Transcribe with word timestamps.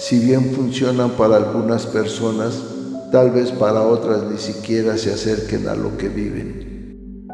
si 0.00 0.18
bien 0.18 0.52
funcionan 0.54 1.10
para 1.10 1.36
algunas 1.36 1.84
personas, 1.84 2.58
tal 3.12 3.32
vez 3.32 3.52
para 3.52 3.82
otras 3.82 4.22
ni 4.22 4.38
siquiera 4.38 4.96
se 4.96 5.12
acerquen 5.12 5.68
a 5.68 5.74
lo 5.74 5.98
que 5.98 6.08
viven. 6.08 7.28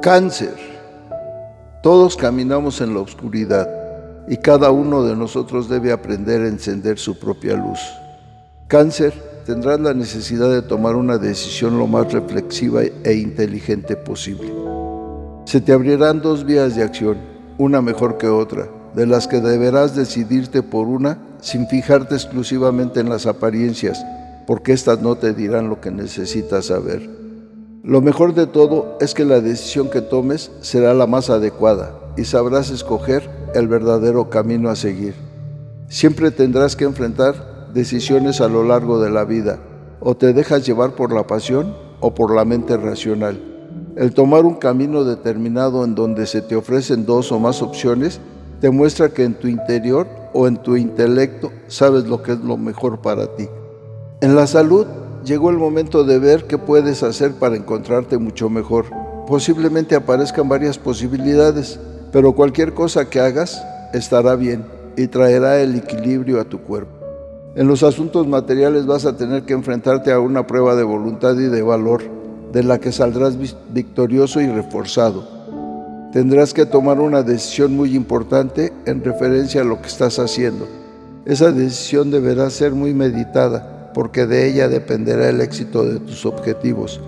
Cáncer. 0.00 0.54
Todos 1.82 2.16
caminamos 2.16 2.80
en 2.80 2.94
la 2.94 3.00
oscuridad 3.00 3.68
y 4.28 4.36
cada 4.36 4.70
uno 4.70 5.02
de 5.02 5.16
nosotros 5.16 5.68
debe 5.68 5.90
aprender 5.90 6.42
a 6.42 6.48
encender 6.48 6.96
su 6.96 7.18
propia 7.18 7.56
luz. 7.56 7.80
Cáncer, 8.68 9.12
tendrás 9.44 9.80
la 9.80 9.94
necesidad 9.94 10.48
de 10.48 10.62
tomar 10.62 10.94
una 10.94 11.18
decisión 11.18 11.76
lo 11.76 11.88
más 11.88 12.12
reflexiva 12.12 12.82
e 12.84 13.14
inteligente 13.14 13.96
posible. 13.96 14.52
Se 15.46 15.60
te 15.60 15.72
abrirán 15.72 16.22
dos 16.22 16.44
vías 16.44 16.76
de 16.76 16.84
acción, 16.84 17.16
una 17.58 17.82
mejor 17.82 18.16
que 18.16 18.28
otra, 18.28 18.68
de 18.94 19.06
las 19.06 19.26
que 19.26 19.40
deberás 19.40 19.96
decidirte 19.96 20.62
por 20.62 20.86
una 20.86 21.18
sin 21.40 21.66
fijarte 21.66 22.14
exclusivamente 22.14 23.00
en 23.00 23.08
las 23.08 23.26
apariencias, 23.26 24.04
porque 24.46 24.72
éstas 24.72 25.00
no 25.00 25.16
te 25.16 25.32
dirán 25.32 25.68
lo 25.68 25.80
que 25.80 25.90
necesitas 25.90 26.66
saber. 26.66 27.08
Lo 27.82 28.00
mejor 28.00 28.34
de 28.34 28.46
todo 28.46 28.96
es 29.00 29.12
que 29.12 29.24
la 29.24 29.40
decisión 29.40 29.90
que 29.90 30.02
tomes 30.02 30.52
será 30.60 30.94
la 30.94 31.06
más 31.06 31.30
adecuada 31.30 31.98
y 32.16 32.24
sabrás 32.24 32.70
escoger 32.70 33.28
el 33.54 33.66
verdadero 33.66 34.30
camino 34.30 34.68
a 34.70 34.76
seguir. 34.76 35.14
Siempre 35.88 36.30
tendrás 36.30 36.76
que 36.76 36.84
enfrentar 36.84 37.70
decisiones 37.74 38.40
a 38.40 38.48
lo 38.48 38.62
largo 38.62 39.00
de 39.00 39.10
la 39.10 39.24
vida, 39.24 39.58
o 40.00 40.16
te 40.16 40.32
dejas 40.32 40.64
llevar 40.64 40.94
por 40.94 41.12
la 41.12 41.26
pasión 41.26 41.74
o 42.00 42.14
por 42.14 42.34
la 42.34 42.44
mente 42.44 42.76
racional. 42.76 43.40
El 43.96 44.14
tomar 44.14 44.44
un 44.44 44.54
camino 44.54 45.04
determinado 45.04 45.84
en 45.84 45.94
donde 45.94 46.26
se 46.26 46.40
te 46.40 46.56
ofrecen 46.56 47.04
dos 47.04 47.32
o 47.32 47.38
más 47.38 47.62
opciones 47.62 48.20
te 48.62 48.70
muestra 48.70 49.08
que 49.08 49.24
en 49.24 49.34
tu 49.34 49.48
interior 49.48 50.06
o 50.32 50.46
en 50.46 50.56
tu 50.56 50.76
intelecto 50.76 51.50
sabes 51.66 52.04
lo 52.04 52.22
que 52.22 52.30
es 52.30 52.38
lo 52.38 52.56
mejor 52.56 53.00
para 53.00 53.26
ti. 53.34 53.48
En 54.20 54.36
la 54.36 54.46
salud 54.46 54.86
llegó 55.24 55.50
el 55.50 55.58
momento 55.58 56.04
de 56.04 56.20
ver 56.20 56.44
qué 56.44 56.58
puedes 56.58 57.02
hacer 57.02 57.32
para 57.32 57.56
encontrarte 57.56 58.18
mucho 58.18 58.48
mejor. 58.48 58.84
Posiblemente 59.26 59.96
aparezcan 59.96 60.48
varias 60.48 60.78
posibilidades, 60.78 61.80
pero 62.12 62.34
cualquier 62.34 62.72
cosa 62.72 63.10
que 63.10 63.18
hagas 63.18 63.60
estará 63.92 64.36
bien 64.36 64.64
y 64.96 65.08
traerá 65.08 65.60
el 65.60 65.74
equilibrio 65.74 66.40
a 66.40 66.44
tu 66.44 66.60
cuerpo. 66.60 66.92
En 67.56 67.66
los 67.66 67.82
asuntos 67.82 68.28
materiales 68.28 68.86
vas 68.86 69.06
a 69.06 69.16
tener 69.16 69.42
que 69.42 69.54
enfrentarte 69.54 70.12
a 70.12 70.20
una 70.20 70.46
prueba 70.46 70.76
de 70.76 70.84
voluntad 70.84 71.34
y 71.34 71.48
de 71.48 71.62
valor, 71.62 72.04
de 72.52 72.62
la 72.62 72.78
que 72.78 72.92
saldrás 72.92 73.36
victorioso 73.72 74.40
y 74.40 74.46
reforzado. 74.46 75.41
Tendrás 76.12 76.52
que 76.52 76.66
tomar 76.66 77.00
una 77.00 77.22
decisión 77.22 77.74
muy 77.74 77.96
importante 77.96 78.70
en 78.84 79.02
referencia 79.02 79.62
a 79.62 79.64
lo 79.64 79.80
que 79.80 79.88
estás 79.88 80.18
haciendo. 80.18 80.68
Esa 81.24 81.52
decisión 81.52 82.10
deberá 82.10 82.50
ser 82.50 82.72
muy 82.72 82.92
meditada 82.92 83.90
porque 83.94 84.26
de 84.26 84.46
ella 84.46 84.68
dependerá 84.68 85.30
el 85.30 85.40
éxito 85.40 85.84
de 85.84 86.00
tus 86.00 86.26
objetivos. 86.26 87.00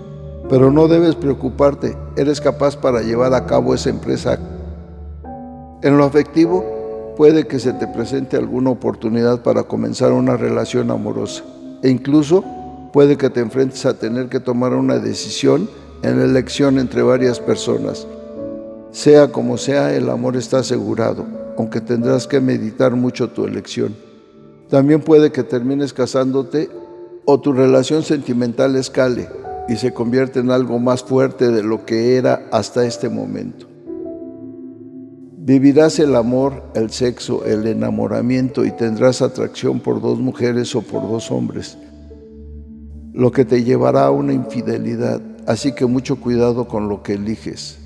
Pero 0.49 0.71
no 0.71 0.87
debes 0.87 1.13
preocuparte, 1.13 1.95
eres 2.17 2.41
capaz 2.41 2.77
para 2.77 3.03
llevar 3.03 3.35
a 3.35 3.45
cabo 3.45 3.75
esa 3.75 3.91
empresa. 3.91 4.39
En 5.83 5.97
lo 5.99 6.03
afectivo, 6.03 7.13
puede 7.15 7.45
que 7.45 7.59
se 7.59 7.73
te 7.73 7.85
presente 7.85 8.37
alguna 8.37 8.71
oportunidad 8.71 9.43
para 9.43 9.63
comenzar 9.63 10.13
una 10.13 10.35
relación 10.35 10.89
amorosa 10.89 11.43
e 11.83 11.89
incluso 11.89 12.43
puede 12.91 13.17
que 13.17 13.29
te 13.29 13.41
enfrentes 13.41 13.85
a 13.85 13.99
tener 13.99 14.29
que 14.29 14.39
tomar 14.39 14.73
una 14.73 14.97
decisión 14.97 15.69
en 16.01 16.17
la 16.17 16.25
elección 16.25 16.79
entre 16.79 17.03
varias 17.03 17.39
personas. 17.39 18.07
Sea 18.95 19.29
como 19.29 19.57
sea, 19.57 19.93
el 19.93 20.09
amor 20.09 20.37
está 20.37 20.59
asegurado, 20.59 21.25
aunque 21.57 21.81
tendrás 21.81 22.27
que 22.27 22.39
meditar 22.39 22.95
mucho 22.95 23.29
tu 23.29 23.43
elección. 23.43 23.93
También 24.69 25.01
puede 25.01 25.33
que 25.33 25.43
termines 25.43 25.91
casándote 25.91 26.69
o 27.25 27.41
tu 27.41 27.51
relación 27.51 28.03
sentimental 28.03 28.77
escale 28.77 29.27
y 29.67 29.75
se 29.75 29.93
convierte 29.93 30.39
en 30.39 30.49
algo 30.49 30.79
más 30.79 31.03
fuerte 31.03 31.51
de 31.51 31.61
lo 31.61 31.85
que 31.85 32.15
era 32.15 32.47
hasta 32.53 32.85
este 32.85 33.09
momento. 33.09 33.67
Vivirás 35.39 35.99
el 35.99 36.15
amor, 36.15 36.63
el 36.73 36.89
sexo, 36.89 37.43
el 37.43 37.67
enamoramiento 37.67 38.63
y 38.63 38.71
tendrás 38.71 39.21
atracción 39.21 39.81
por 39.81 40.01
dos 40.01 40.19
mujeres 40.19 40.73
o 40.73 40.81
por 40.81 41.01
dos 41.01 41.31
hombres, 41.31 41.77
lo 43.11 43.29
que 43.33 43.43
te 43.43 43.65
llevará 43.65 44.05
a 44.05 44.11
una 44.11 44.31
infidelidad, 44.31 45.21
así 45.47 45.73
que 45.73 45.85
mucho 45.85 46.21
cuidado 46.21 46.69
con 46.69 46.87
lo 46.87 47.03
que 47.03 47.15
eliges. 47.15 47.79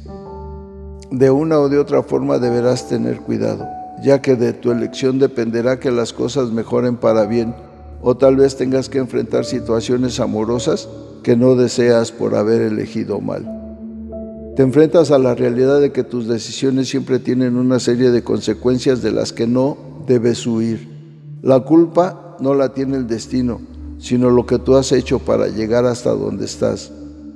De 1.11 1.31
una 1.31 1.59
o 1.59 1.69
de 1.69 1.79
otra 1.79 2.03
forma 2.03 2.39
deberás 2.39 2.87
tener 2.87 3.19
cuidado 3.21 3.67
ya 4.01 4.21
que 4.21 4.35
de 4.35 4.53
tu 4.53 4.71
elección 4.71 5.19
dependerá 5.19 5.79
que 5.79 5.91
las 5.91 6.13
cosas 6.13 6.51
mejoren 6.51 6.97
para 6.97 7.25
bien, 7.25 7.53
o 8.01 8.15
tal 8.15 8.37
vez 8.37 8.55
tengas 8.55 8.89
que 8.89 8.99
enfrentar 8.99 9.45
situaciones 9.45 10.19
amorosas 10.19 10.87
que 11.23 11.35
no 11.35 11.55
deseas 11.55 12.11
por 12.11 12.35
haber 12.35 12.61
elegido 12.61 13.19
mal. 13.19 13.55
Te 14.55 14.63
enfrentas 14.63 15.11
a 15.11 15.19
la 15.19 15.35
realidad 15.35 15.79
de 15.79 15.91
que 15.91 16.03
tus 16.03 16.27
decisiones 16.27 16.89
siempre 16.89 17.19
tienen 17.19 17.55
una 17.55 17.79
serie 17.79 18.11
de 18.11 18.23
consecuencias 18.23 19.01
de 19.01 19.11
las 19.11 19.33
que 19.33 19.47
no 19.47 19.77
debes 20.07 20.45
huir. 20.47 20.87
La 21.41 21.61
culpa 21.61 22.37
no 22.39 22.53
la 22.53 22.73
tiene 22.73 22.97
el 22.97 23.07
destino, 23.07 23.61
sino 23.99 24.29
lo 24.29 24.45
que 24.45 24.59
tú 24.59 24.75
has 24.75 24.91
hecho 24.91 25.19
para 25.19 25.47
llegar 25.47 25.85
hasta 25.85 26.11
donde 26.11 26.45
estás. 26.45 26.91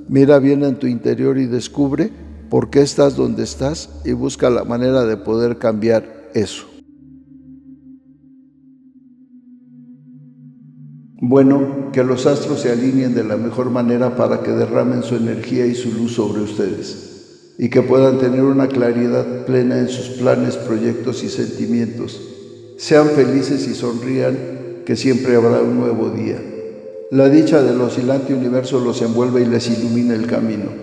Mira 0.08 0.40
bien 0.40 0.64
en 0.64 0.76
tu 0.76 0.88
interior 0.88 1.38
y 1.38 1.46
descubre 1.46 2.12
por 2.54 2.70
qué 2.70 2.82
estás 2.82 3.16
donde 3.16 3.42
estás 3.42 3.90
y 4.06 4.12
busca 4.12 4.52
la 4.52 4.64
manera 4.64 5.06
de 5.06 5.18
poder 5.18 5.58
cambiar 5.58 6.30
eso. 6.36 6.68
Bueno, 11.20 11.90
que 11.92 12.04
los 12.04 12.28
astros 12.28 12.60
se 12.60 12.72
alineen 12.72 13.16
de 13.16 13.24
la 13.24 13.38
mejor 13.38 13.72
manera 13.72 14.16
para 14.16 14.44
que 14.44 14.52
derramen 14.52 15.02
su 15.02 15.16
energía 15.16 15.66
y 15.66 15.74
su 15.74 15.94
luz 15.94 16.14
sobre 16.14 16.44
ustedes 16.44 17.56
y 17.58 17.72
que 17.72 17.82
puedan 17.82 18.20
tener 18.20 18.44
una 18.44 18.68
claridad 18.68 19.48
plena 19.48 19.80
en 19.80 19.90
sus 19.90 20.10
planes, 20.20 20.56
proyectos 20.56 21.24
y 21.24 21.30
sentimientos. 21.30 22.22
Sean 22.78 23.08
felices 23.08 23.68
y 23.68 23.74
sonrían, 23.74 24.84
que 24.86 24.96
siempre 24.96 25.36
habrá 25.36 25.60
un 25.60 25.80
nuevo 25.80 26.12
día. 26.12 26.40
La 27.10 27.30
dicha 27.30 27.64
del 27.64 27.82
oscilante 27.82 28.36
universo 28.36 28.80
los 28.80 29.02
envuelve 29.02 29.42
y 29.42 29.46
les 29.46 29.72
ilumina 29.72 30.14
el 30.14 30.28
camino. 30.28 30.83